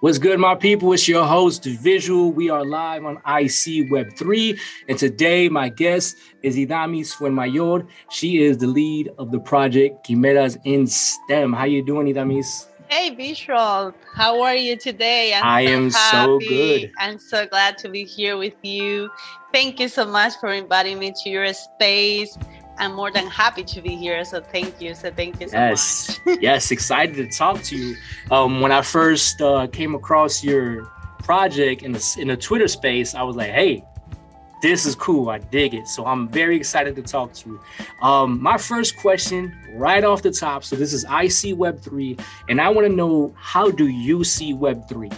[0.00, 0.92] What's good, my people?
[0.92, 2.30] It's your host, Visual.
[2.30, 4.56] We are live on I See Web 3.
[4.88, 7.84] And today, my guest is Idamis Fuenmayor.
[8.08, 11.52] She is the lead of the project Kimeras in STEM.
[11.52, 12.68] How you doing, Idamis?
[12.88, 13.92] Hey, Visual.
[14.14, 15.34] How are you today?
[15.34, 16.14] I'm I so am happy.
[16.14, 16.92] so good.
[17.00, 19.10] I'm so glad to be here with you.
[19.52, 22.38] Thank you so much for inviting me to your space.
[22.78, 24.24] I'm more than happy to be here.
[24.24, 24.94] So thank you.
[24.94, 26.20] So thank you so yes.
[26.24, 26.38] much.
[26.40, 27.96] yes, excited to talk to you.
[28.30, 30.84] Um, when I first uh, came across your
[31.18, 33.84] project in the in the Twitter space, I was like, hey,
[34.62, 35.30] this is cool.
[35.30, 35.88] I dig it.
[35.88, 37.60] So I'm very excited to talk to you.
[38.02, 40.64] Um, my first question, right off the top.
[40.64, 42.16] So this is I See Web three,
[42.48, 45.10] and I want to know how do you see Web three?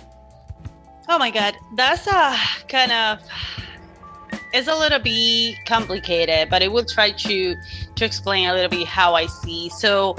[1.09, 2.37] Oh my God, that's a
[2.69, 3.21] kind of
[4.53, 7.57] it's a little bit complicated, but I will try to
[7.97, 9.69] to explain a little bit how I see.
[9.71, 10.17] So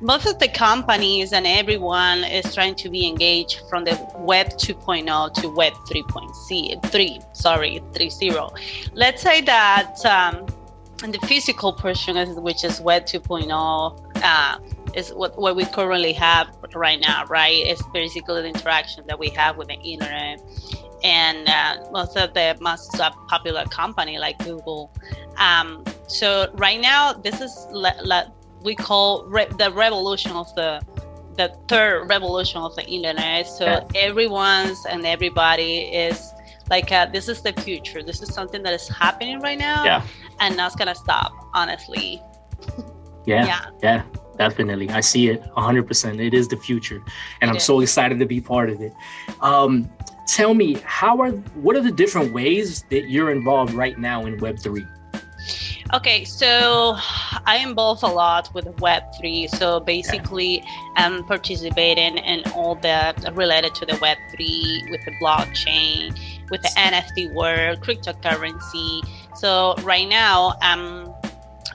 [0.00, 5.34] most of the companies and everyone is trying to be engaged from the web 2.0
[5.34, 10.46] to web 3.3 sorry 3.0 let's say that um,
[11.10, 14.58] the physical portion which is web 2.0 uh,
[14.94, 17.64] is what, what we currently have right now right?
[17.66, 20.42] It's basically the interaction that we have with the internet
[21.04, 24.90] and uh, most of the most uh, popular company like Google.
[25.36, 30.80] Um, so right now, this is le- le- we call re- the revolution of the
[31.36, 33.46] the third revolution of the internet.
[33.46, 33.86] So yes.
[33.94, 36.32] everyone's and everybody is
[36.70, 38.02] like uh, this is the future.
[38.02, 40.02] This is something that is happening right now, yeah.
[40.40, 41.32] and not gonna stop.
[41.52, 42.22] Honestly.
[43.26, 44.02] Yeah, yeah, yeah,
[44.38, 44.88] definitely.
[44.90, 46.24] I see it 100%.
[46.24, 47.02] It is the future,
[47.40, 47.64] and it I'm is.
[47.64, 48.92] so excited to be part of it.
[49.40, 49.90] Um,
[50.26, 54.38] tell me how are what are the different ways that you're involved right now in
[54.38, 54.86] web3
[55.92, 56.96] okay so
[57.46, 60.64] i involve a lot with web3 so basically yeah.
[60.96, 66.18] i'm participating in all the related to the web3 with the blockchain
[66.50, 69.06] with the nft world cryptocurrency
[69.36, 71.12] so right now i'm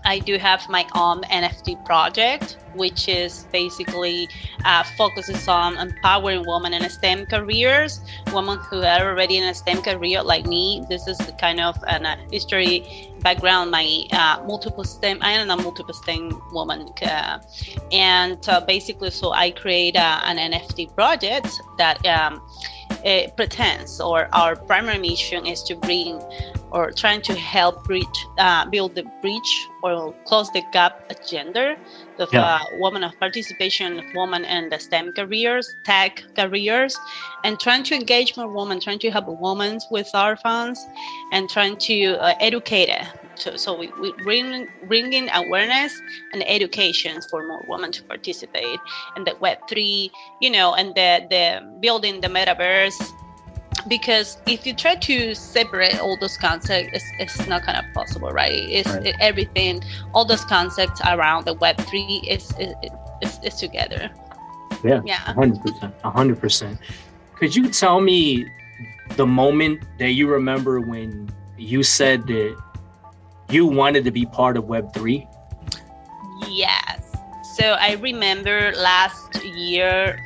[0.05, 4.27] I do have my own NFT project, which is basically
[4.65, 8.01] uh, focuses on empowering women in STEM careers,
[8.33, 10.83] women who are already in a STEM career like me.
[10.89, 13.71] This is the kind of an uh, history background.
[13.71, 17.39] My uh, multiple STEM, I am a multiple STEM woman, uh,
[17.91, 22.05] and uh, basically, so I create uh, an NFT project that.
[22.05, 22.41] Um,
[23.37, 26.19] pretends or our primary mission is to bring
[26.71, 31.75] or trying to help bridge, uh, build the bridge or close the gap of gender
[32.19, 32.55] of yeah.
[32.55, 36.97] uh, women of participation of women in the STEM careers, tech careers,
[37.43, 40.85] and trying to engage more women, trying to help women with our funds,
[41.31, 43.05] and trying to uh, educate it.
[43.35, 45.97] So, so we, we bring bringing awareness
[46.33, 48.79] and education for more women to participate
[49.15, 52.99] in the Web three, you know, and the the building the metaverse
[53.87, 58.29] because if you try to separate all those concepts it's, it's not kind of possible
[58.29, 58.51] right?
[58.51, 59.07] It's right.
[59.07, 59.81] It, everything
[60.13, 62.73] all those concepts around the web3 is is,
[63.21, 64.09] is, is together.
[64.83, 65.33] Yeah yeah.
[65.33, 66.79] 100% 100%
[67.35, 68.45] could you tell me
[69.15, 72.55] the moment that you remember when you said that
[73.49, 75.27] you wanted to be part of web3
[76.47, 77.15] yes.
[77.55, 80.17] So i remember last year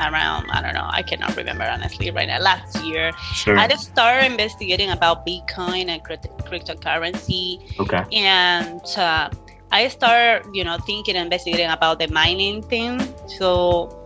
[0.00, 2.40] around I don't know I cannot remember honestly right now.
[2.40, 3.58] Last year sure.
[3.58, 7.78] I just started investigating about Bitcoin and cryptocurrency.
[7.78, 8.04] Okay.
[8.12, 9.30] And uh,
[9.72, 13.00] I started you know thinking and investigating about the mining thing.
[13.38, 13.96] So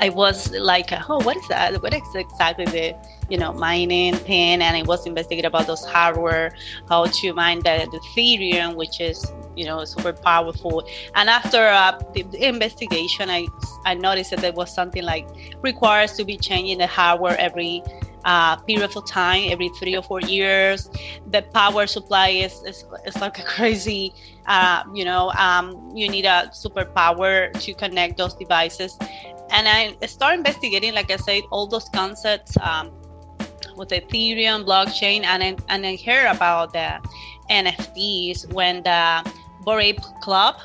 [0.00, 1.82] I was like oh what is that?
[1.82, 2.96] What is exactly the
[3.28, 4.62] you know mining thing?
[4.62, 6.54] And I was investigating about those hardware
[6.88, 10.86] how to mine the, the Ethereum which is you know super powerful.
[11.14, 13.46] And after uh, the, the, investigation I,
[13.84, 15.26] I noticed that there was something like
[15.62, 17.82] requires to be changing the hardware every
[18.24, 20.90] uh, period of time every three or four years.
[21.30, 24.14] The power supply is, is, is like a crazy
[24.46, 28.96] uh, you know um, you need a super power to connect those devices.
[29.50, 32.90] And i start investigating like i said all those concepts um,
[33.78, 37.00] with ethereum blockchain and I, and I heard about the
[37.50, 39.32] nfts when the
[39.68, 40.56] Bored Club.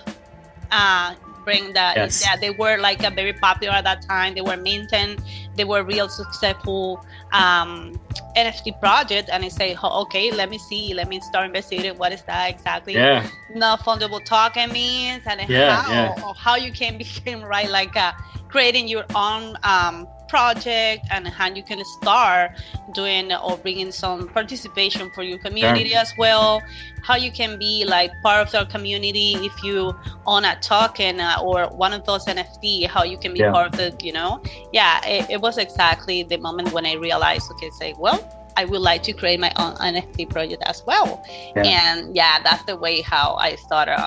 [0.72, 1.98] Uh, bring that.
[1.98, 2.24] Yes.
[2.24, 4.34] Yeah, they were like a very popular at that time.
[4.34, 5.20] They were minting.
[5.58, 8.00] They were real successful um,
[8.38, 9.30] NFT project.
[9.30, 10.94] And I say, oh, okay, let me see.
[10.94, 11.98] Let me start investigating.
[11.98, 12.94] What is that exactly?
[12.94, 13.28] Yeah.
[13.54, 16.34] Non-fungible token means and yeah, how yeah.
[16.38, 18.14] how you can become right like uh,
[18.48, 22.52] creating your own um, project and how you can start
[22.92, 26.00] doing or bringing some participation for your community sure.
[26.00, 26.60] as well
[27.04, 29.94] how you can be like part of their community if you
[30.26, 33.52] own a token uh, or one of those nft how you can be yeah.
[33.52, 34.42] part of the you know
[34.72, 38.20] yeah it, it was exactly the moment when i realized okay say well
[38.56, 41.26] I would like to create my own NFT project as well.
[41.56, 41.64] Yeah.
[41.78, 43.98] And yeah, that's the way how I started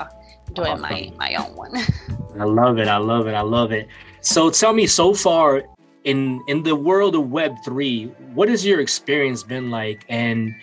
[0.53, 0.81] doing awesome.
[0.89, 1.73] my my own one.
[2.39, 2.87] I love it.
[2.87, 3.33] I love it.
[3.33, 3.89] I love it.
[4.21, 5.67] So tell me, so far
[6.07, 10.05] in in the world of Web three, what has your experience been like?
[10.07, 10.55] And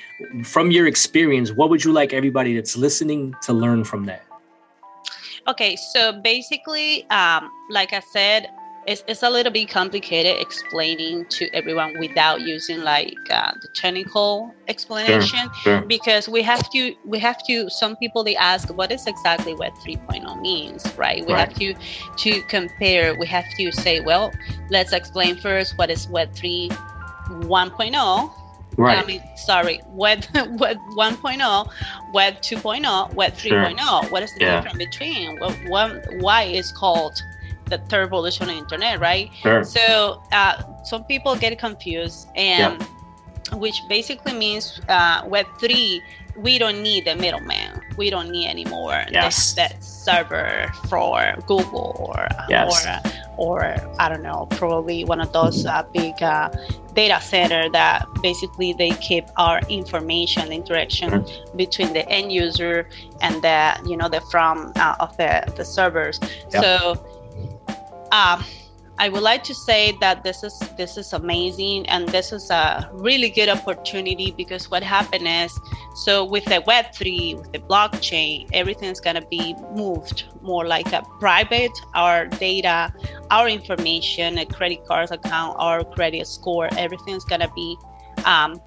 [0.42, 4.24] from your experience, what would you like everybody that's listening to learn from that?
[5.46, 8.48] Okay, so basically, um, like I said,
[8.86, 14.54] it's, it's a little bit complicated explaining to everyone without using like uh, the technical
[14.68, 15.80] explanation sure, sure.
[15.82, 19.72] because we have to we have to some people they ask what is exactly web
[19.74, 21.48] 3.0 means right we right.
[21.48, 21.74] have to
[22.16, 24.32] to compare we have to say well
[24.70, 28.34] let's explain first what is web 3 1.0
[28.76, 29.02] Right.
[29.02, 33.78] I mean, sorry, Web Web 1.0, Web 2.0, Web 3.0.
[33.78, 34.10] Sure.
[34.10, 34.60] What is the yeah.
[34.60, 35.38] difference between?
[35.38, 37.22] What, what, why is called
[37.66, 39.30] the third revolution of internet, right?
[39.42, 39.64] Sure.
[39.64, 43.56] So uh, some people get confused, and yeah.
[43.56, 46.02] which basically means uh, Web three.
[46.36, 47.80] We don't need the middleman.
[47.96, 49.52] We don't need anymore yes.
[49.52, 52.84] that, that server for Google or yes.
[52.84, 56.50] or or I don't know, probably one of those uh, big uh,
[56.94, 61.56] data center that basically they keep our information interaction mm-hmm.
[61.56, 62.88] between the end user
[63.20, 66.20] and the you know the from uh, of the the servers
[66.52, 66.62] yep.
[66.62, 67.13] so
[68.14, 68.44] um,
[68.96, 72.88] I would like to say that this is this is amazing and this is a
[72.92, 75.52] really good opportunity because what happened is
[75.96, 81.02] so with the web 3 with the blockchain everything's to be moved more like a
[81.18, 82.94] private our data
[83.32, 87.76] our information a credit card account our credit score everything's to be
[88.24, 88.60] um,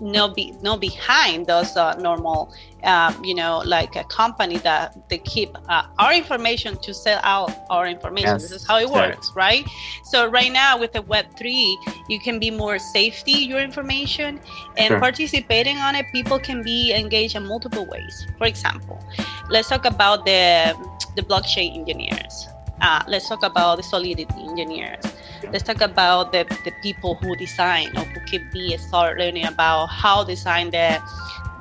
[0.00, 2.52] no be no behind those uh, normal
[2.84, 7.50] um, you know like a company that they keep uh, our information to sell out
[7.70, 8.28] our information.
[8.28, 8.42] Yes.
[8.42, 9.64] this is how it works right?
[10.04, 11.76] So right now with the web3
[12.08, 14.40] you can be more safety your information
[14.76, 15.00] and sure.
[15.00, 18.26] participating on it people can be engaged in multiple ways.
[18.38, 19.02] For example
[19.50, 20.74] let's talk about the
[21.16, 22.46] the blockchain engineers.
[22.82, 25.04] Uh, let's talk about the solidity engineers
[25.52, 29.86] let's talk about the, the people who design or who could be start learning about
[29.86, 31.00] how design the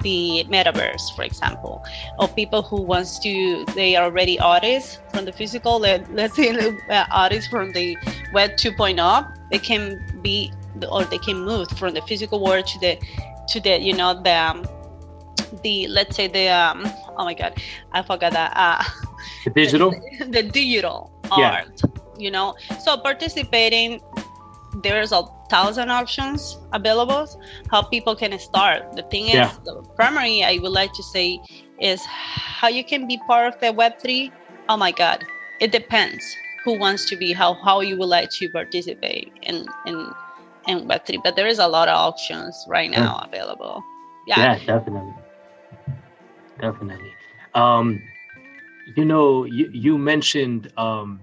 [0.02, 1.84] the metaverse for example
[2.20, 6.50] or people who wants to they are already artists from the physical let's say
[6.90, 7.98] uh, artists from the
[8.34, 10.52] web 2.0 they can be
[10.92, 13.00] or they can move from the physical world to the
[13.48, 14.66] to the you know the um,
[15.64, 16.86] the let's say the um
[17.18, 17.54] oh my god
[17.94, 18.84] i forgot that uh
[19.46, 21.64] the digital the, the digital yeah.
[21.64, 21.82] art
[22.18, 22.56] you know?
[22.80, 24.02] So participating
[24.84, 27.28] there's a thousand options available
[27.70, 28.96] how people can start.
[28.96, 29.52] The thing yeah.
[29.52, 31.40] is the primary i would like to say
[31.80, 34.32] is how you can be part of the web3
[34.70, 35.24] oh my god.
[35.62, 40.12] It depends who wants to be how how you would like to participate in in
[40.68, 43.28] in web3 but there is a lot of options right now yeah.
[43.28, 43.84] available.
[44.28, 44.40] Yeah.
[44.40, 45.14] Yeah definitely.
[46.60, 47.14] Definitely.
[47.54, 48.02] Um
[48.96, 51.22] you know you you mentioned um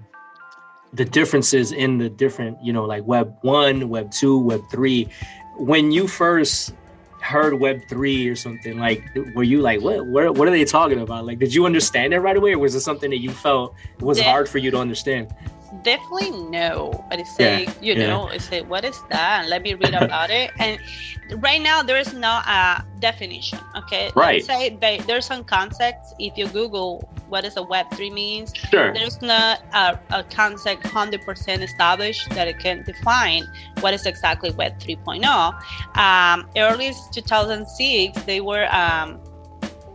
[0.93, 5.09] the differences in the different, you know, like Web one, Web two, Web three.
[5.57, 6.75] When you first
[7.21, 9.03] heard Web three or something, like,
[9.35, 11.25] were you like, what, what, what are they talking about?
[11.25, 14.21] Like, did you understand it right away, or was it something that you felt was
[14.21, 15.33] hard for you to understand?
[15.83, 17.05] definitely no.
[17.09, 18.07] But it's say, yeah, you yeah.
[18.07, 19.49] know, it's say, what is that?
[19.49, 20.51] Let me read about it.
[20.59, 20.79] And
[21.43, 23.59] right now, there is no a definition.
[23.77, 24.11] Okay.
[24.15, 24.35] Right.
[24.35, 26.15] Let's say they, there's some concepts.
[26.19, 28.93] If you Google what is a Web three means, sure.
[28.93, 33.45] there's not a, a concept hundred percent established that it can define
[33.81, 35.97] what is exactly Web 3.0.
[35.97, 38.69] Um, early 2006, they were.
[38.75, 39.19] Um,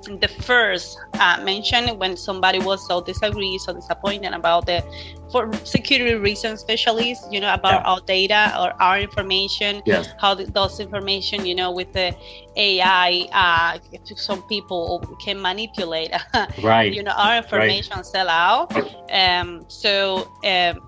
[0.07, 4.83] the first uh, mention when somebody was so disagree, so disappointed about the
[5.31, 7.91] for security reasons, especially you know about yeah.
[7.91, 10.13] our data or our information, yes.
[10.19, 12.15] how the, those information, you know, with the
[12.55, 13.77] AI, uh,
[14.15, 16.11] some people can manipulate,
[16.63, 16.93] right?
[16.93, 18.05] You know, our information right.
[18.05, 18.71] sell out.
[19.11, 20.31] Um, so.
[20.45, 20.81] Um,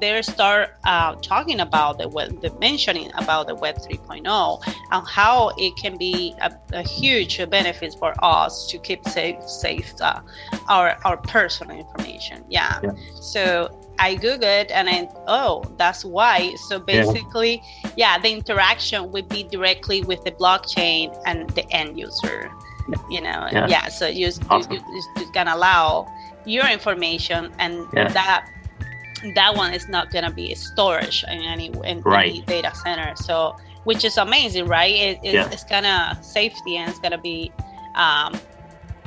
[0.00, 5.52] they start uh, talking about the web, the mentioning about the Web 3.0 and how
[5.56, 10.20] it can be a, a huge benefit for us to keep safe, safe uh,
[10.68, 12.44] our our personal information.
[12.48, 12.80] Yeah.
[12.82, 12.90] yeah.
[13.14, 16.54] So I googled and I oh that's why.
[16.68, 17.90] So basically, yeah.
[17.96, 22.50] yeah, the interaction would be directly with the blockchain and the end user.
[23.10, 23.66] You know, yeah.
[23.68, 24.72] yeah so you, awesome.
[24.72, 26.12] you, you, you can allow
[26.44, 28.48] your information and that
[29.34, 32.30] that one is not going to be storage in any in Right.
[32.30, 33.14] any data center.
[33.16, 34.94] So, which is amazing, right?
[34.94, 35.48] It, it, Yeah.
[35.50, 37.52] It's kind of safety and it's going to be
[37.94, 38.38] um,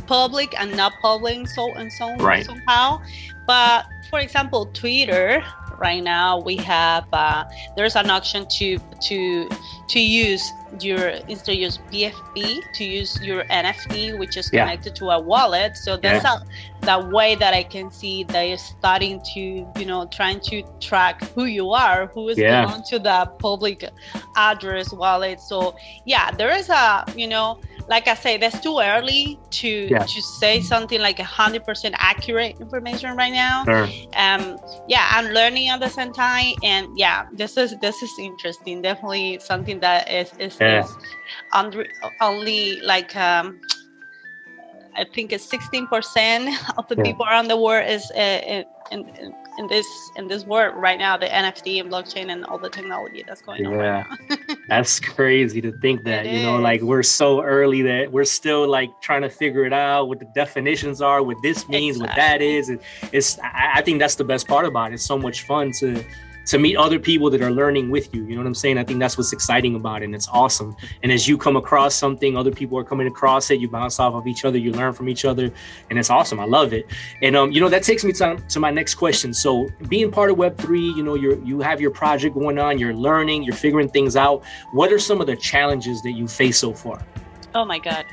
[0.07, 2.45] public and not public so and so Right.
[2.45, 3.01] somehow.
[3.47, 5.43] But for example, Twitter
[5.77, 7.43] right now we have uh,
[7.75, 9.49] there's an option to to
[9.89, 10.51] to use
[10.81, 14.63] your instead of use PFP to use your NFT, which is Yeah.
[14.65, 15.77] connected to a wallet.
[15.77, 16.39] So that's a
[16.81, 21.45] that way that I can see they're starting to, you know, trying to track who
[21.45, 22.61] you are, who is Yeah.
[22.61, 23.89] belong to the public
[24.35, 25.39] address wallet.
[25.39, 29.99] So yeah, there is a, you know, like I say, that's too early to Yeah.
[29.99, 33.63] to say something like a hundred percent accurate information right now.
[33.65, 33.87] Sure.
[34.15, 38.81] Um, yeah, I'm learning at the same time, and yeah, this is this is interesting.
[38.81, 40.81] Definitely something that is is, Yeah.
[40.83, 40.95] is
[41.53, 41.85] under,
[42.21, 43.59] only like um,
[44.97, 47.03] I think it's 16% of the Yeah.
[47.03, 51.17] people around the world is uh, in, in, in this in this world right now.
[51.17, 54.05] The NFT and blockchain and all the technology that's going on right.
[54.67, 58.67] That's crazy to think that, It you know, like we're so early that we're still
[58.67, 62.41] like trying to figure it out, what the definitions are, what this means, what that
[62.41, 62.69] is.
[62.69, 62.79] And
[63.11, 64.95] it's I, I think that's the best part about it.
[64.95, 66.03] It's so much fun to
[66.45, 68.23] to meet other people that are learning with you.
[68.23, 68.77] You know what I'm saying?
[68.77, 70.05] I think that's what's exciting about it.
[70.05, 70.75] And it's awesome.
[71.03, 74.13] And as you come across something, other people are coming across it, you bounce off
[74.13, 75.51] of each other, you learn from each other.
[75.89, 76.39] And it's awesome.
[76.39, 76.85] I love it.
[77.21, 79.33] And um, you know, that takes me to, to my next question.
[79.33, 82.93] So being part of Web3, you know, you're you have your project going on, you're
[82.93, 84.43] learning, you're figuring things out.
[84.71, 87.05] What are some of the challenges that you face so far?
[87.53, 88.05] Oh my god,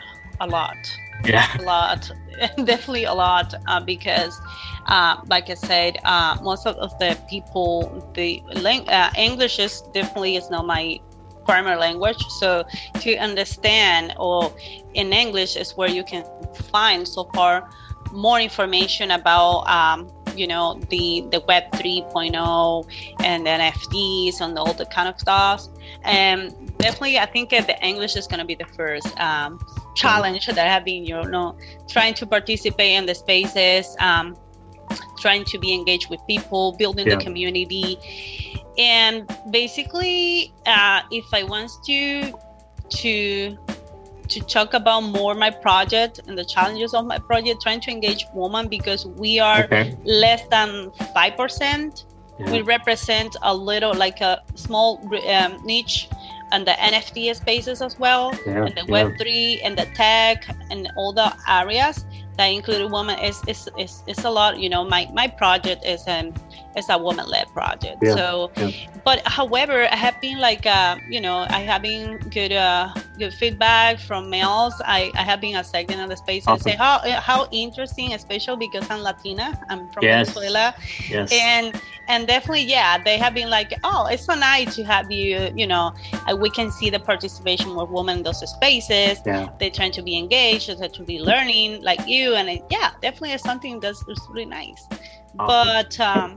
[0.43, 0.77] a lot.
[1.25, 1.47] Yeah.
[1.61, 2.11] a lot
[2.65, 4.41] definitely a lot uh, because
[4.87, 9.83] uh, like i said uh, most of, of the people the lang- uh, english is
[9.95, 10.99] definitely is not my
[11.47, 12.65] primary language so
[12.99, 14.53] to understand or
[14.95, 16.25] in english is where you can
[16.73, 17.71] find so far
[18.11, 22.87] more information about um, you know the the web 3.0
[23.21, 25.69] and nfts and all the kind of stuff
[26.05, 29.59] and definitely i think that the english is going to be the first um,
[29.95, 31.57] challenge that I have been, you know,
[31.89, 34.37] trying to participate in the spaces, um,
[35.21, 37.17] trying to be engaged with people, building Yeah.
[37.17, 37.99] the community,
[38.79, 42.33] and basically, uh, if I want to
[43.01, 43.59] to
[44.29, 48.25] to talk about more my project and the challenges of my project, trying to engage
[48.33, 49.95] women because we are Okay.
[50.05, 52.05] less than five percent.
[52.51, 56.09] We represent a little like a small um, niche
[56.53, 58.67] and the nft spaces as well Yeah.
[58.67, 59.05] and the yeah.
[59.05, 62.05] web3 and the tech and all the areas
[62.37, 66.03] that include women is is, is, is a lot you know my my project is
[66.07, 66.35] an
[66.77, 68.51] is a woman-led project Yeah, so
[69.05, 72.89] but however i have been like uh, you know i have been good uh,
[73.23, 76.95] good feedback from males i, I have been accepted in the space and say how
[77.29, 80.31] how interesting especially because i'm latina i'm from Yes.
[80.33, 80.67] venezuela
[81.09, 81.29] Yes.
[81.33, 81.67] and
[82.09, 85.67] and definitely yeah they have been like oh it's so nice to have you you
[85.73, 85.85] know
[86.29, 89.49] uh, we can see the participation of women in those spaces yeah.
[89.59, 92.91] they're trying to be engaged they're trying to be learning like you and it, yeah
[93.03, 94.83] definitely is something that's, that's really nice
[95.39, 95.47] Awesome.
[95.49, 96.37] but um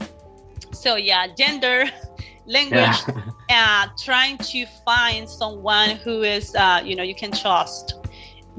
[0.72, 1.86] so yeah gender
[2.46, 3.22] language Yeah.
[3.50, 7.96] uh, trying to find someone who is uh, you know you can trust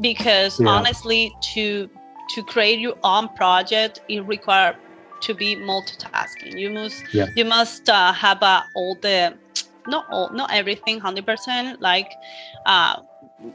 [0.01, 0.69] because Yeah.
[0.69, 1.89] honestly to
[2.35, 4.77] to create your own project it requires
[5.23, 7.27] to be multitasking you must Yeah.
[7.35, 9.35] you must uh, have uh, all the
[9.87, 12.11] not all not everything 100% like
[12.67, 13.01] uh,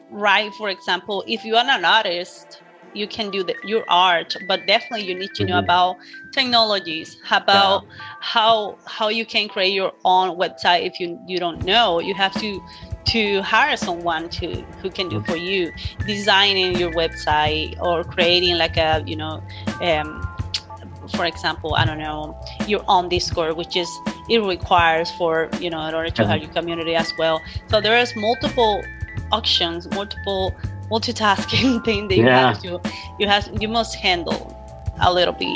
[0.10, 2.62] right for example if you are an artist
[2.94, 5.64] you can do the, your art but definitely you need to know Mhm.
[5.64, 5.98] about
[6.32, 7.86] technologies about
[8.20, 12.00] how how you can create your own website if you you don't know.
[12.00, 12.62] You have to
[13.14, 15.72] to hire someone to who can do for you.
[16.06, 19.42] Designing your website or creating like a you know
[19.82, 20.22] um,
[21.16, 23.90] for example i don't know your own discord which is
[24.30, 27.42] it requires for you know in order to have your community as well.
[27.70, 28.82] So there is multiple
[29.32, 30.54] options multiple
[30.92, 32.54] multitasking thing that you Yeah.
[32.54, 32.80] have to
[33.20, 34.42] you have you must handle
[35.02, 35.48] a little bit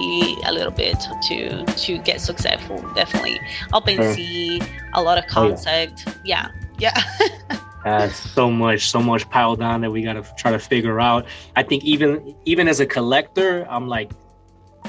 [0.48, 3.39] a little bit to to get successful definitely
[3.74, 4.13] open Sure.
[4.15, 4.62] sea
[4.94, 5.50] a lot of Oh, yeah.
[5.50, 6.48] concept yeah
[6.80, 7.00] yeah
[7.86, 11.27] That's so much, so much piled on that we gotta try to figure out.
[11.56, 14.10] I think even even as a collector, I'm like,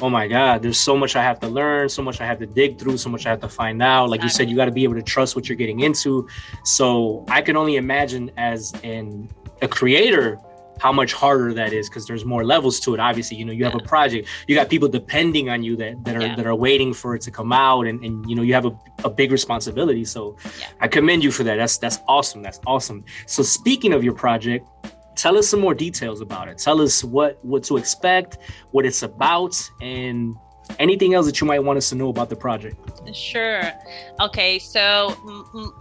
[0.03, 2.47] oh my god, there's so much I have to learn, so much I have to
[2.47, 4.11] dig through, so much I have to find out.
[4.11, 6.29] Like you said, you got to be able to trust what you're getting into.
[6.65, 9.29] So I can only imagine as an
[9.63, 10.39] a creator
[10.79, 13.01] how much harder that is because there's more levels to it.
[13.01, 16.15] Obviously, you know, you have a project, you got people depending on you that, that
[16.17, 16.37] are Yeah.
[16.37, 18.79] that are waiting for it to come out, and, and you know, you have a,
[19.05, 20.05] a big responsibility.
[20.05, 20.67] So Yeah.
[20.81, 21.57] I commend you for that.
[21.57, 22.43] That's that's awesome.
[22.43, 23.05] That's awesome.
[23.27, 24.69] So speaking of your project,
[25.17, 26.59] tell us some more details about it.
[26.59, 28.39] Tell us what what to expect,
[28.71, 30.37] what it's about, and
[30.79, 32.77] anything else that you might want us to know about the project?
[33.15, 33.73] Sure.
[34.21, 35.17] Okay, so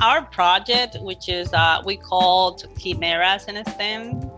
[0.01, 4.31] our project, which is uh, we called Kimeras in STEM,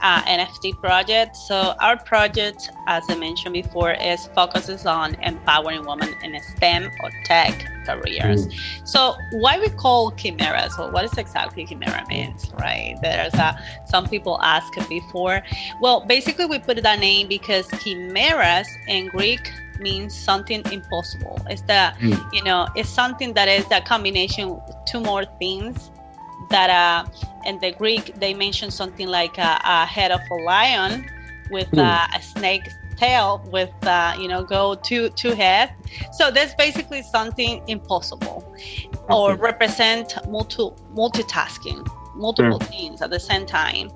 [0.00, 1.36] uh, NFT project.
[1.36, 7.10] So our project, as I mentioned before, is focuses on empowering women in STEM or
[7.24, 8.46] tech careers.
[8.46, 8.88] Mm.
[8.94, 10.76] So why we call chimeras?
[10.78, 12.96] Well, what is exactly chimera means, right?
[13.02, 15.42] There's a, some people ask before.
[15.80, 21.40] Well, basically we put that name because chimeras in Greek means something impossible.
[21.48, 22.32] It's the mm.
[22.32, 25.90] you know it's something that is a combination two more things
[26.50, 27.00] that uh,
[27.46, 31.08] in the Greek they mention something like a, a head of a lion
[31.50, 31.78] with mm.
[31.78, 32.66] uh, a snake
[32.98, 35.72] tail with uh, you know go two two head.
[36.12, 38.44] So that's basically something impossible,
[39.08, 42.66] or represent multi multitasking, multiple mm.
[42.68, 43.90] things at the same time.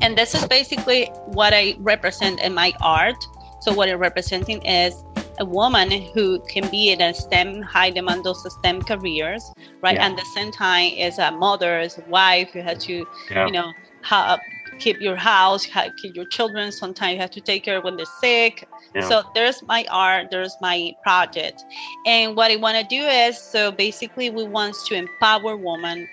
[0.00, 3.24] And this is basically what I represent in my art.
[3.60, 5.04] So what I'm representing is
[5.38, 9.94] a woman who can be in a STEM, high demand those STEM careers, right?
[9.94, 10.06] Yeah.
[10.06, 13.46] And at the same time is a mother, as a wife, you have to, yeah.
[13.46, 14.38] you know, ha-
[14.82, 16.72] keep your house, keep your children.
[16.72, 18.68] Sometimes you have to take care when they're sick.
[18.94, 19.08] Yeah.
[19.08, 21.64] So there's my art, there's my project.
[22.06, 26.08] And what I want to do is, so basically we want to empower women.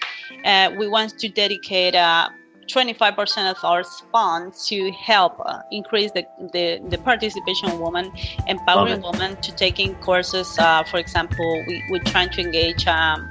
[0.46, 2.30] Uh, we want to dedicate uh,
[2.68, 6.24] 25% of our funds to help uh, increase the,
[6.54, 8.12] the, the, participation of women,
[8.48, 10.56] empowering women to taking courses.
[10.60, 13.28] Uh, for example, we, we're trying to engage um,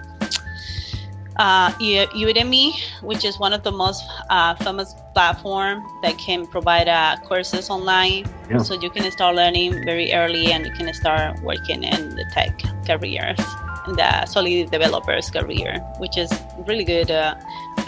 [1.38, 7.16] uh, Udemy, which is one of the most uh, famous platform that can provide uh,
[7.24, 8.24] courses online.
[8.50, 8.58] Yeah.
[8.58, 12.60] So you can start learning very early and you can start working in the tech
[12.86, 13.38] careers,
[13.86, 16.32] in the solid developers career, which is
[16.66, 17.34] really good uh,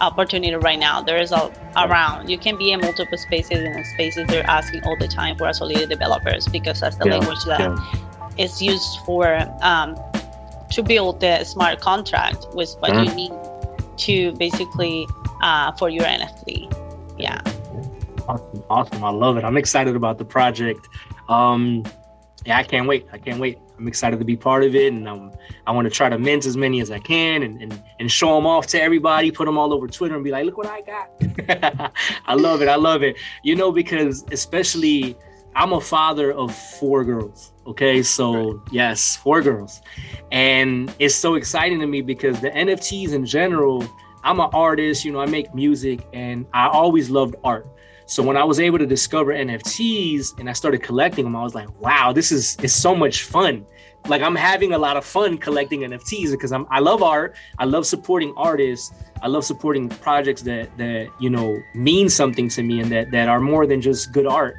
[0.00, 1.02] opportunity right now.
[1.02, 2.28] There is a around.
[2.28, 5.88] You can be in multiple spaces and spaces they're asking all the time for solid
[5.88, 7.18] developers because that's the yeah.
[7.18, 8.44] language that yeah.
[8.44, 9.96] is used for um,
[10.70, 13.18] to build the smart contract with what mm-hmm.
[13.18, 15.06] you need to basically
[15.42, 16.72] uh, for your NFT.
[17.18, 17.40] Yeah.
[18.28, 18.64] Awesome.
[18.70, 19.04] Awesome.
[19.04, 19.44] I love it.
[19.44, 20.88] I'm excited about the project.
[21.28, 21.84] Um,
[22.46, 23.06] yeah, I can't wait.
[23.12, 23.58] I can't wait.
[23.76, 25.32] I'm excited to be part of it, and um,
[25.66, 28.34] I want to try to mint as many as I can, and, and and show
[28.34, 30.82] them off to everybody, put them all over Twitter, and be like, "Look what I
[30.82, 31.92] got!"
[32.26, 32.68] I love it.
[32.68, 33.16] I love it.
[33.42, 35.16] You know, because especially
[35.54, 37.52] I'm a father of four girls.
[37.66, 38.60] Okay, so right.
[38.70, 39.80] yes, four girls,
[40.32, 43.86] and it's so exciting to me because the NFTs in general.
[44.22, 45.02] I'm an artist.
[45.06, 47.66] You know, I make music, and I always loved art.
[48.10, 51.54] So when I was able to discover NFTs and I started collecting them, I was
[51.54, 53.64] like, wow, this is is so much fun.
[54.08, 57.36] Like I'm having a lot of fun collecting NFTs because I'm I love art.
[57.60, 58.92] I love supporting artists.
[59.22, 63.28] I love supporting projects that that you know mean something to me and that that
[63.28, 64.56] are more than just good art.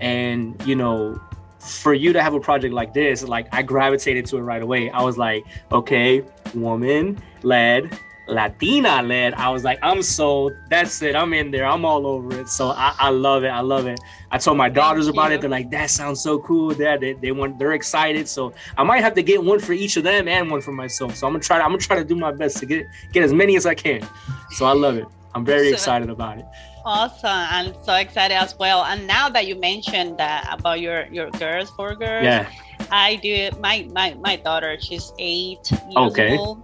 [0.00, 1.20] And you know,
[1.58, 4.90] for you to have a project like this, like I gravitated to it right away.
[4.90, 10.52] I was like, okay, woman led Latina led, I was like, I'm sold.
[10.70, 11.14] That's it.
[11.14, 11.66] I'm in there.
[11.66, 12.48] I'm all over it.
[12.48, 13.48] So I, I love it.
[13.48, 14.00] I love it.
[14.30, 15.36] I told my daughters Thank about you.
[15.36, 15.40] it.
[15.42, 16.72] They're like, that sounds so cool.
[16.72, 18.26] Dad, they, they want they're excited.
[18.28, 21.16] So I might have to get one for each of them and one for myself.
[21.16, 23.22] So I'm gonna try to, I'm gonna try to do my best to get get
[23.22, 24.06] as many as I can.
[24.50, 25.06] So I love it.
[25.34, 26.46] I'm very so, excited about it.
[26.84, 27.30] Awesome.
[27.30, 28.84] I'm so excited as well.
[28.84, 32.24] And now that you mentioned that about your your girls, four girls.
[32.24, 32.50] Yeah.
[32.90, 36.36] I do my my my daughter, she's eight years okay.
[36.36, 36.62] old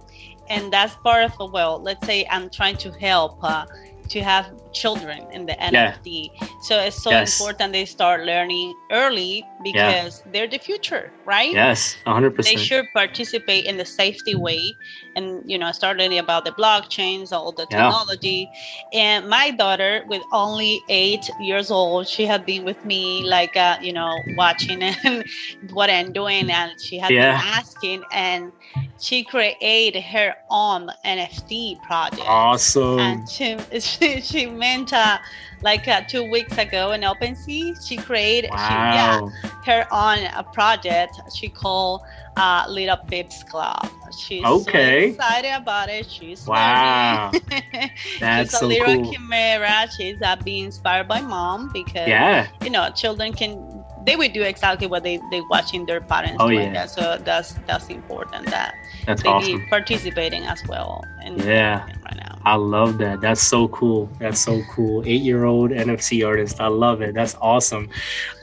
[0.51, 3.65] and that's part of the well let's say i'm trying to help uh,
[4.11, 6.31] to have children in the NFT.
[6.33, 6.47] Yeah.
[6.63, 7.39] So it's so yes.
[7.39, 10.31] important they start learning early because yeah.
[10.31, 11.53] they're the future, right?
[11.53, 12.43] Yes, 100%.
[12.43, 14.75] They should participate in the safety way
[15.15, 18.49] and, you know, start learning about the blockchains, all the technology.
[18.91, 18.99] Yeah.
[18.99, 23.77] And my daughter, with only eight years old, she had been with me, like, uh,
[23.81, 25.23] you know, watching and
[25.71, 26.51] what I'm doing.
[26.51, 28.51] And she had been asking, and
[29.01, 32.21] she created her own NFT project.
[32.25, 32.99] Awesome.
[32.99, 35.17] And she, she, she went uh,
[35.63, 37.85] like uh, two weeks ago in OpenSea.
[37.85, 39.27] She created wow.
[39.27, 42.01] she, yeah, her own a project she called
[42.37, 43.89] uh, Little Pips Club.
[44.17, 45.07] She's okay.
[45.07, 46.09] so excited about it.
[46.09, 47.31] She's wow.
[48.19, 49.11] That's She's a so little cool.
[49.11, 49.87] chimera.
[49.97, 52.47] She's uh, being inspired by mom because yeah.
[52.63, 56.49] you know children can they will do exactly what they they watching their parents oh,
[56.49, 56.73] doing.
[56.73, 56.85] Yeah.
[56.85, 59.59] So that's that's important that that's they awesome.
[59.59, 61.03] be participating as well.
[61.23, 61.85] Yeah.
[61.85, 62.39] right now.
[62.43, 63.21] I love that.
[63.21, 64.09] That's so cool.
[64.19, 65.03] That's so cool.
[65.05, 66.59] Eight year old NFT artist.
[66.59, 67.13] I love it.
[67.13, 67.89] That's awesome.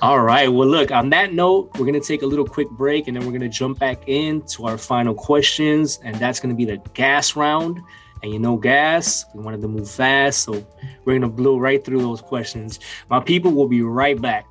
[0.02, 0.48] All right.
[0.48, 3.24] Well, look, on that note, we're going to take a little quick break and then
[3.24, 6.00] we're going to jump back into our final questions.
[6.04, 7.80] And that's going to be the gas round.
[8.22, 10.44] And you know, gas, we wanted to move fast.
[10.44, 10.52] So
[11.04, 12.80] we're going to blow right through those questions.
[13.10, 14.46] My people will be right back.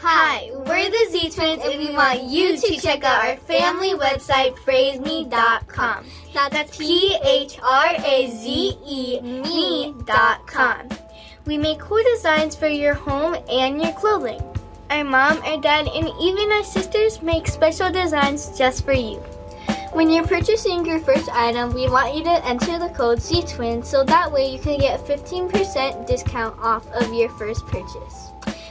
[0.00, 4.54] Hi, we're the Z Twins, and we want you to check out our family website,
[4.56, 6.04] phrazeme.com.
[6.34, 10.88] That's P H R A Z E me.com.
[11.46, 14.42] We make cool designs for your home and your clothing.
[14.90, 19.16] Our mom, our dad, and even our sisters make special designs just for you.
[19.92, 23.88] When you're purchasing your first item, we want you to enter the code Z Twins
[23.88, 28.25] so that way you can get 15% discount off of your first purchase.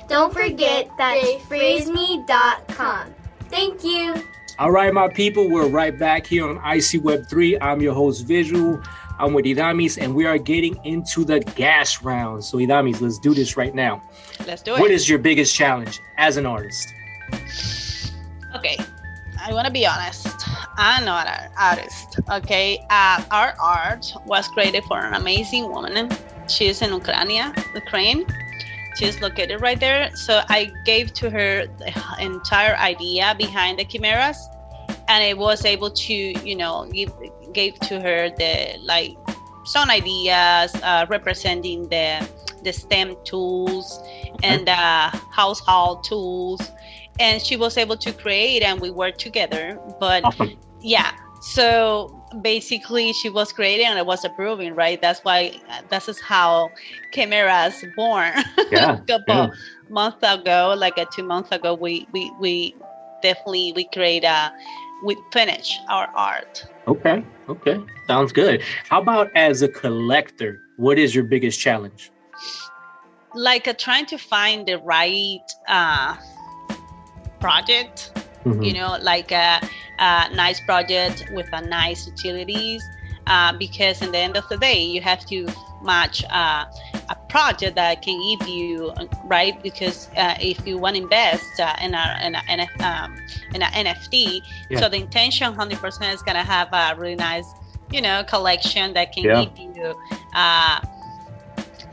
[0.07, 3.15] Don't forget that's phrazeme.com.
[3.49, 4.15] Thank you.
[4.59, 7.59] All right, my people, we're right back here on I See Web 3.
[7.59, 8.81] I'm your host, Visual.
[9.17, 12.43] I'm with Idamis, and we are getting into the gas round.
[12.43, 14.01] So, Idamis, let's do this right now.
[14.45, 14.79] Let's do it.
[14.79, 16.93] What is your biggest challenge as an artist?
[18.55, 18.77] Okay,
[19.41, 20.27] I want to be honest.
[20.77, 22.19] I'm not an artist.
[22.31, 26.09] Okay, uh, our art was created for an amazing woman.
[26.47, 28.25] She's in Ukraine, Ukraine.
[28.95, 30.15] She's located right there.
[30.15, 34.37] So I gave to her the entire idea behind the chimeras,
[35.07, 37.11] and I was able to, you know, give
[37.53, 39.17] gave to her the like
[39.65, 42.27] some ideas uh, representing the
[42.63, 43.99] the STEM tools
[44.43, 46.71] and uh, household tools
[47.19, 50.57] and she was able to create and we worked together but Awesome.
[50.81, 55.51] yeah so basically she was creating and i was approving right that's why
[55.89, 56.69] this is how
[57.13, 58.31] Kimeras born
[58.71, 58.97] Yeah.
[58.97, 59.49] a couple yeah.
[59.89, 62.75] months ago like a two months ago we we we
[63.21, 64.51] definitely we create a
[65.05, 67.23] we finish our art Okay.
[67.49, 67.79] Okay.
[68.07, 68.61] Sounds good.
[68.89, 70.61] How about as a collector?
[70.77, 72.11] What is your biggest challenge?
[73.33, 76.15] like uh, trying to find the right uh
[77.39, 78.11] project
[78.45, 78.63] Mhm.
[78.65, 79.59] you know like a,
[79.99, 82.83] a nice project with a nice utilities
[83.27, 85.47] uh, because in the end of the day you have to
[85.81, 86.65] match uh,
[87.09, 91.59] a project that can give you uh, right because uh, if you want to invest
[91.59, 93.15] uh, in a in a, in a, um,
[93.53, 94.79] in a nft Yeah.
[94.79, 97.47] so the intention 100% is going to have a really nice
[97.91, 99.45] you know collection that can Yeah.
[99.45, 99.95] give you
[100.33, 100.79] uh,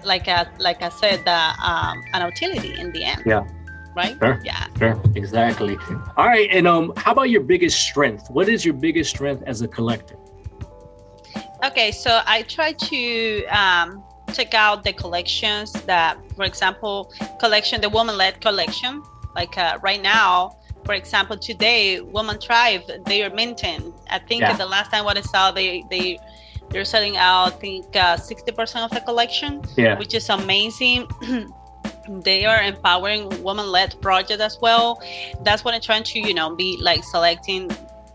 [0.05, 3.45] like a, like i said uh, um, an utility in the end Yeah.
[3.95, 4.41] Right Sure.
[4.45, 5.01] yeah Sure.
[5.15, 5.77] Exactly.
[6.17, 6.49] All right.
[6.51, 8.31] And um, how about your biggest strength?
[8.31, 10.17] What is your biggest strength as a collector?
[11.65, 14.03] Okay, so I try to um,
[14.33, 19.03] check out the collections that, for example, collection, the woman-led collection.
[19.37, 23.95] Like uh, right now, for example, today, Woman Tribe, they are minting.
[24.11, 24.57] I think Yeah.
[24.57, 26.19] the last time what I saw, they they
[26.71, 29.97] they're selling out, I think, uh, sixty percent of the collection, Yeah.
[29.99, 31.07] which is amazing.
[32.09, 35.03] they are empowering woman-led project as well.
[35.43, 37.71] That's what I'm trying to, you know, be like selecting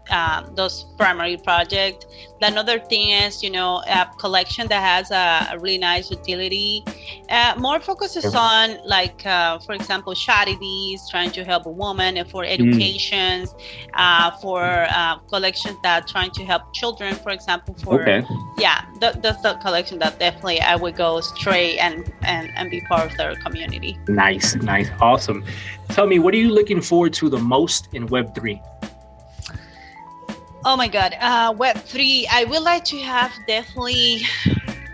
[0.09, 2.05] um, those primary projects.
[2.41, 6.83] Another thing is, you know, a collection that has a, a really nice utility.
[7.29, 12.29] Uh, more focuses on, like, uh, for example, charities, trying to help a woman, and
[12.29, 13.55] for educations,
[13.95, 18.23] uh, for uh, collections that trying to help children, for example, for Okay.
[18.59, 22.81] yeah, th- that's the collection that definitely I would go straight and and and be
[22.81, 23.97] part of their community.
[24.07, 24.55] Nice.
[24.55, 24.89] Nice.
[25.01, 25.43] Awesome.
[25.89, 28.61] Tell me, what are you looking forward to the most in Web three?
[30.69, 32.27] Oh my God, uh, Web three.
[32.29, 34.23] I would like to have definitely.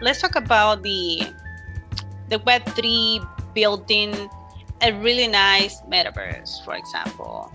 [0.02, 1.34] Let's talk about the
[2.30, 3.20] the Web three
[3.56, 4.14] building
[4.84, 7.52] a really nice metaverse, for example,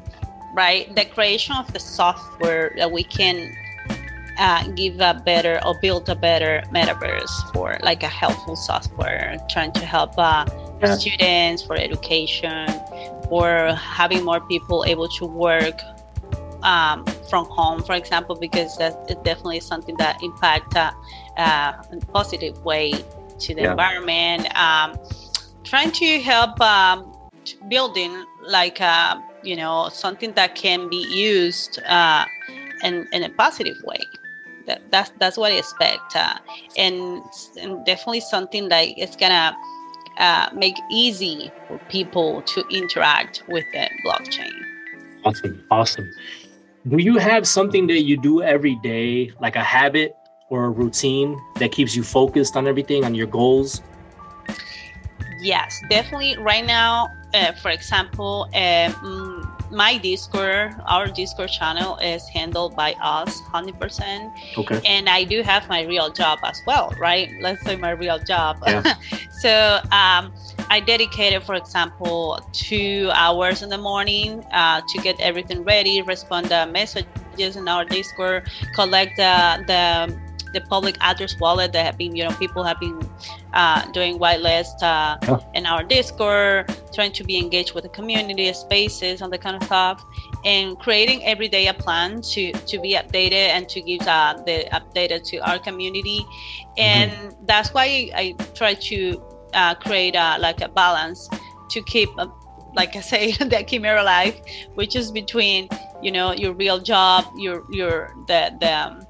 [0.53, 0.93] right?
[0.97, 3.55] The creation of the software that we can
[4.37, 9.71] uh, give a better or build a better metaverse for, like a helpful software, trying
[9.79, 10.45] to help uh,
[10.83, 10.97] Yeah.
[10.97, 12.67] students for education,
[13.31, 15.79] or having more people able to work
[16.65, 20.91] um, from home, for example, because that is definitely something that impact uh,
[21.37, 22.93] uh, in a positive way
[23.39, 23.71] to the Yeah.
[23.71, 24.47] environment.
[24.57, 24.99] Um,
[25.65, 27.13] trying to help um,
[27.69, 32.25] building like uh, you know something that can be used uh,
[32.83, 34.01] in in a positive way.
[34.67, 36.35] That, that's that's what I expect, uh,
[36.77, 37.23] and,
[37.61, 39.57] and definitely something like it's gonna
[40.19, 44.53] uh, make easy for people to interact with the blockchain.
[45.25, 45.65] Awesome.
[45.71, 46.11] Awesome.
[46.87, 50.15] Do you have something that you do every day, like a habit
[50.49, 53.83] or a routine that keeps you focused on everything, on your goals?
[55.41, 56.37] Yes, definitely.
[56.39, 63.41] Right now, uh, for example, mm, my Discord, our Discord channel is handled by us
[63.43, 64.33] 100%.
[64.57, 64.81] Okay.
[64.87, 67.31] And I do have my real job as well, right?
[67.41, 68.59] Let's say my real job.
[68.67, 68.95] Yeah.
[69.41, 70.33] so um,
[70.71, 76.47] I dedicated, for example, two hours in the morning uh, to get everything ready, respond
[76.47, 82.17] the messages in our Discord, collect the, the the public address wallet that have been,
[82.17, 82.99] you know, people have been
[83.53, 89.21] uh, doing whitelist uh, in our Discord, trying to be engaged with the community spaces
[89.21, 90.03] and that kind of stuff
[90.45, 94.65] and creating every day a plan to to be updated and to give uh, the
[94.73, 96.25] updated to our community
[96.77, 97.47] and mm-hmm.
[97.47, 99.23] that's why I try to
[99.55, 101.29] uh, create a, like a balance
[101.71, 102.31] to keep a,
[102.75, 104.41] like I say, the chimera life,
[104.75, 105.69] which is between
[106.03, 109.07] you know your real job, your your the the um,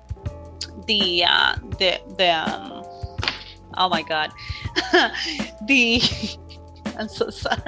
[0.87, 2.85] the uh, the the um,
[3.77, 4.33] oh my god,
[5.67, 6.03] the
[6.99, 7.61] I'm so sorry.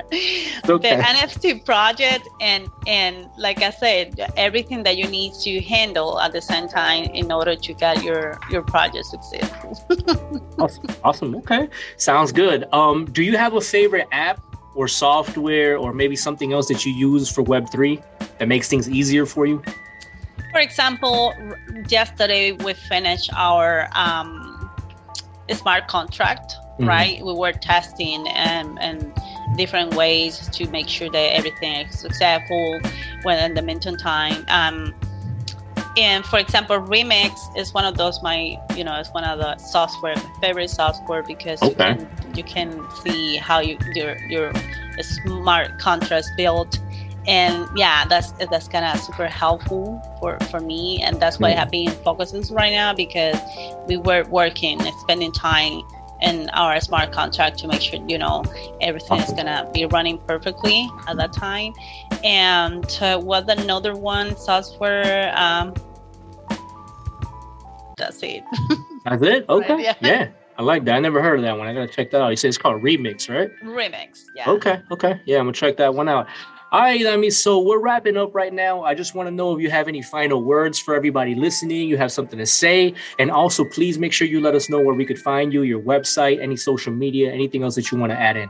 [0.69, 0.97] Okay.
[0.97, 6.33] The NFT project and and like I said, everything that you need to handle at
[6.33, 10.43] the same time in order to get your your project successful.
[10.59, 10.85] awesome.
[11.05, 11.35] Awesome.
[11.37, 11.69] Okay.
[11.97, 12.67] Sounds good.
[12.73, 14.41] Um, do you have a favorite app
[14.75, 18.03] or software or maybe something else that you use for Web3
[18.39, 19.63] that makes things easier for you?
[20.53, 21.35] For example,
[21.89, 24.71] yesterday we finished our um,
[25.53, 26.89] smart contract, mm-hmm.
[26.89, 27.25] right?
[27.25, 29.13] We were testing and, and
[29.57, 32.81] different ways to make sure that everything is successful
[33.23, 34.45] when in the meantime.
[34.49, 34.95] Um,
[35.97, 39.57] and for example, Remix is one of those my you know it's one of the
[39.59, 41.71] software favorite software because okay.
[41.71, 44.53] you, can, you can see how you your your
[45.01, 46.79] smart contract built
[47.27, 51.53] and yeah that's that's kind of super helpful for for me and that's why i
[51.53, 53.39] have been focusing right now because
[53.87, 55.83] we were working and spending time
[56.23, 58.45] in our smart contract to make sure you know
[58.81, 61.73] everything is gonna be running perfectly at that time
[62.25, 65.75] and uh, what another one software um,
[67.97, 68.43] that's it
[69.05, 69.95] that's it okay right, yeah.
[70.01, 70.29] yeah.
[70.59, 70.97] I like that.
[70.97, 71.69] I never heard of that one.
[71.69, 72.29] I gotta check that out.
[72.29, 73.51] You said it's called Remix, right?
[73.65, 74.51] Remix, yeah.
[74.51, 75.19] Okay, okay.
[75.25, 76.27] Yeah, I'm gonna check that one out.
[76.73, 78.85] All right, I so we're wrapping up right now.
[78.85, 81.89] I just want to know if you have any final words for everybody listening.
[81.89, 84.95] You have something to say, and also please make sure you let us know where
[84.95, 88.17] we could find you, your website, any social media, anything else that you want to
[88.17, 88.49] add in.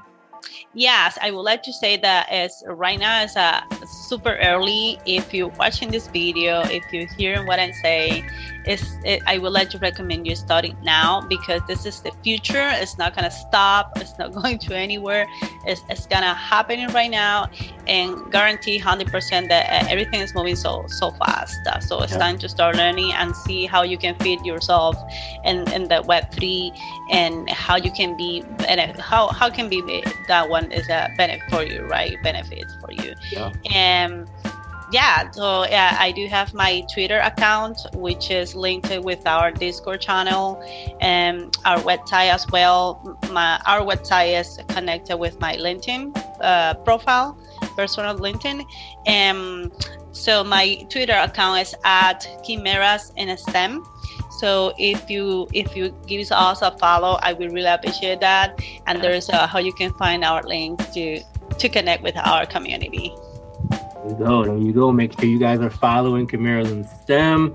[0.73, 5.01] Yes, I would like to say that it's right now it's uh, super early.
[5.05, 8.31] If you're watching this video, if you're hearing what I'm saying,
[8.67, 12.71] it's, it, I would like to recommend you starting now because this is the future.
[12.75, 13.99] It's not gonna stop.
[14.01, 15.27] It's not going to anywhere.
[15.67, 17.51] It's, it's gonna happen right now,
[17.89, 21.59] and guarantee 100% that uh, everything is moving so so fast.
[21.67, 22.19] Uh, so it's yeah.
[22.19, 24.97] time to start learning and see how you can fit yourself
[25.45, 26.73] in, in the Web three
[27.11, 29.81] and how you can be and how how can be
[30.29, 32.17] that one is a benefit for you, right?
[32.23, 33.15] Benefits for you.
[33.33, 33.53] Yeah.
[33.73, 34.29] And
[34.93, 40.01] yeah, so yeah, I do have my Twitter account, which is linked with our Discord
[40.01, 40.63] channel
[41.01, 43.17] and our website as well.
[43.31, 47.39] My our website is connected with my LinkedIn uh, profile,
[47.77, 48.65] personal LinkedIn,
[49.07, 49.71] and
[50.13, 53.85] so my Twitter account is at Kimeras in STEM.
[54.41, 58.59] So if you if you give us a follow, I will really appreciate that.
[58.87, 61.21] And there's uh, how you can find our link to
[61.59, 63.15] to connect with our community.
[63.69, 64.45] There you go.
[64.45, 64.93] There you go.
[64.93, 67.55] Make sure you guys are following in STEM.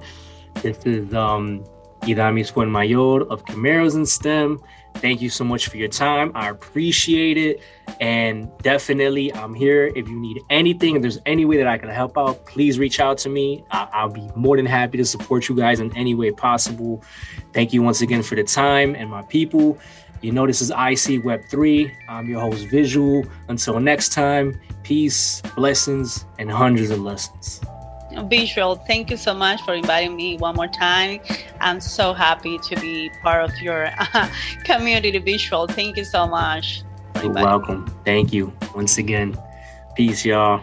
[0.61, 1.65] This is um,
[2.05, 4.59] Idamis Fuenmayor of Kimeras and STEM.
[4.95, 6.31] Thank you so much for your time.
[6.35, 7.61] I appreciate it.
[7.99, 9.91] And definitely, I'm here.
[9.95, 12.99] If you need anything, if there's any way that I can help out, please reach
[12.99, 13.63] out to me.
[13.71, 17.03] I- will be more than happy to support you guys in any way possible.
[17.53, 19.77] Thank you once again for the time and my people.
[20.21, 21.91] You know, this is I See Web3.
[22.07, 23.25] I'm your host, Visual.
[23.49, 27.61] Until next time, peace, blessings, and hundreds of lessons.
[28.23, 31.19] Visual, thank you so much for inviting me one more time.
[31.59, 34.29] I'm so happy to be part of your uh,
[34.63, 35.67] community, Visual.
[35.67, 36.83] Thank you so much.
[37.21, 37.85] You're welcome.
[38.05, 39.37] Thank you once again.
[39.95, 40.61] Peace, y'all.